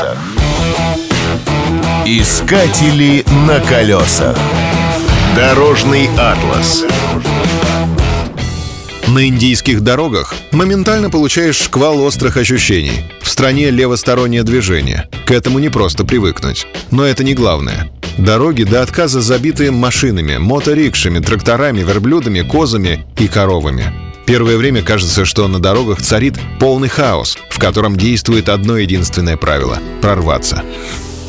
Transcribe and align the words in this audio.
колесах. 0.00 0.18
Искатели 2.06 3.24
на 3.46 3.60
колесах. 3.60 4.36
Дорожный 5.36 6.08
атлас. 6.18 6.84
На 9.08 9.26
индийских 9.26 9.80
дорогах 9.80 10.34
моментально 10.52 11.10
получаешь 11.10 11.56
шквал 11.56 12.00
острых 12.00 12.36
ощущений. 12.36 13.04
В 13.22 13.28
стране 13.28 13.70
левостороннее 13.70 14.42
движение. 14.42 15.08
К 15.26 15.32
этому 15.32 15.58
не 15.58 15.68
просто 15.68 16.04
привыкнуть. 16.04 16.66
Но 16.90 17.04
это 17.04 17.24
не 17.24 17.34
главное. 17.34 17.90
Дороги 18.18 18.64
до 18.64 18.82
отказа 18.82 19.20
забиты 19.20 19.70
машинами, 19.70 20.36
моторикшами, 20.36 21.20
тракторами, 21.20 21.80
верблюдами, 21.80 22.42
козами 22.42 23.06
и 23.18 23.28
коровами. 23.28 24.09
Первое 24.30 24.56
время 24.56 24.80
кажется, 24.80 25.24
что 25.24 25.48
на 25.48 25.58
дорогах 25.58 26.00
царит 26.00 26.38
полный 26.60 26.86
хаос, 26.86 27.36
в 27.50 27.58
котором 27.58 27.96
действует 27.96 28.48
одно 28.48 28.76
единственное 28.76 29.36
правило— 29.36 29.80
прорваться. 30.00 30.62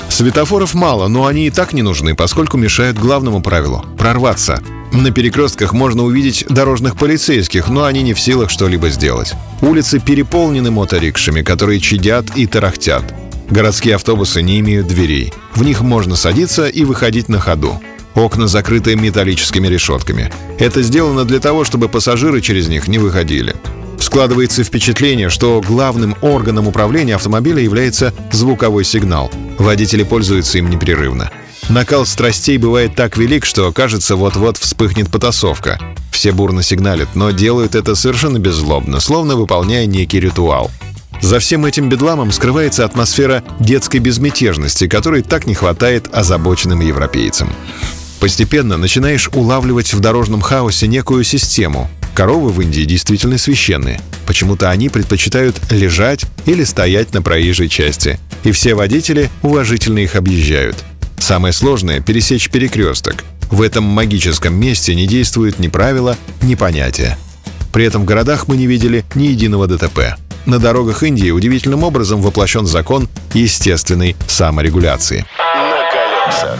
Светофоров 0.08 0.76
мало, 0.76 1.08
но 1.08 1.26
они 1.26 1.48
и 1.48 1.50
так 1.50 1.74
не 1.74 1.82
нужны, 1.82 2.14
поскольку 2.14 2.58
мешают 2.58 3.00
главному 3.00 3.42
правилу— 3.42 3.84
прорваться. 3.98 4.62
На 4.92 5.10
перекрестках 5.10 5.74
можно 5.74 6.04
увидеть 6.04 6.46
дорожных 6.48 6.96
полицейских, 6.96 7.70
но 7.70 7.86
они 7.86 8.04
не 8.04 8.14
в 8.14 8.20
силах 8.20 8.52
что-либо 8.52 8.90
сделать. 8.90 9.34
Улицы 9.62 10.00
переполнены 10.00 10.70
моторикшами, 10.70 11.42
которые 11.42 11.80
чадят 11.80 12.28
и 12.36 12.46
тарахтят. 12.46 13.04
Городские 13.50 13.96
автобусы 13.96 14.44
не 14.44 14.60
имеют 14.60 14.86
дверей. 14.86 15.34
В 15.56 15.64
них 15.64 15.82
можно 15.82 16.16
садиться 16.16 16.68
и 16.68 16.84
выходить 16.84 17.30
на 17.30 17.40
ходу. 17.40 17.82
Окна 18.16 18.48
закрыты 18.48 18.96
металлическими 18.96 19.68
решетками. 19.68 20.32
Это 20.60 20.82
сделано 20.82 21.26
для 21.26 21.40
того, 21.40 21.64
чтобы 21.64 21.90
пассажиры 21.90 22.42
через 22.42 22.68
них 22.68 22.88
не 22.88 22.98
выходили. 22.98 23.56
Складывается 24.00 24.64
впечатление, 24.64 25.30
что 25.30 25.62
главным 25.62 26.16
органом 26.22 26.68
управления 26.68 27.16
автомобиля 27.16 27.62
является 27.62 28.14
звуковой 28.32 28.84
сигнал. 28.84 29.32
Водители 29.58 30.04
пользуются 30.04 30.58
им 30.58 30.70
непрерывно. 30.70 31.32
Накал 31.70 32.06
страстей 32.06 32.58
бывает 32.58 32.96
так 32.96 33.18
велик, 33.18 33.46
что 33.46 33.72
кажется, 33.72 34.16
вот-вот 34.16 34.58
вспыхнет 34.58 35.10
потасовка. 35.10 35.80
Все 36.12 36.32
бурно 36.32 36.64
сигналят, 36.64 37.10
но 37.16 37.32
делают 37.32 37.76
это 37.76 37.96
совершенно 37.96 38.40
беззлобно, 38.40 39.00
словно 39.00 39.36
выполняя 39.36 39.86
некий 39.86 40.20
ритуал. 40.20 40.70
За 41.22 41.40
всем 41.40 41.66
этим 41.66 41.88
бедламом 41.88 42.32
скрывается 42.32 42.84
атмосфера 42.84 43.44
детской 43.60 43.98
безмятежности, 43.98 44.88
которой 44.88 45.22
так 45.22 45.46
не 45.46 45.54
хватает 45.54 46.10
озабоченным 46.12 46.82
европейцам. 46.82 47.50
Постепенно 48.22 48.78
начинаешь 48.78 49.30
улавливать 49.34 49.96
в 49.96 50.00
дорожном 50.00 50.42
хаосе 50.42 50.86
некую 50.86 51.24
систему. 51.24 51.90
Коровы 52.14 52.52
в 52.52 52.62
Индии 52.62 52.84
действительно 52.84 53.40
священные. 53.40 54.00
Почему-то 54.28 54.70
они 54.70 54.90
предпочитают 54.90 55.60
лежать 55.72 56.26
или 56.46 56.64
стоять 56.64 57.16
на 57.16 57.24
проезжей 57.24 57.68
части. 57.68 58.20
И 58.44 58.52
все 58.52 58.76
водители 58.76 59.32
уважительно 59.42 59.98
их 59.98 60.16
объезжают. 60.16 60.78
Самое 61.18 61.52
сложное— 61.52 62.00
пересечь 62.02 62.52
перекресток. 62.52 63.24
В 63.50 63.60
этом 63.60 63.86
магическом 63.86 64.54
месте 64.54 64.94
не 64.94 65.08
действуют 65.08 65.58
ни 65.58 65.68
правила, 65.68 66.16
ни 66.44 66.54
понятия. 66.54 67.18
При 67.74 67.86
этом 67.86 68.04
в 68.04 68.06
городах 68.06 68.48
мы 68.48 68.56
не 68.56 68.68
видели 68.68 69.04
ни 69.16 69.26
единого 69.26 69.66
ДТП. 69.66 70.16
На 70.46 70.60
дорогах 70.60 71.02
Индии 71.02 71.32
удивительным 71.32 71.84
образом 71.84 72.22
воплощен 72.22 72.68
закон 72.68 73.10
естественной 73.34 74.16
саморегуляции. 74.28 75.26
На 75.40 75.82
колесах. 75.92 76.60